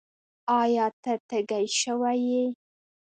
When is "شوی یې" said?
1.79-2.43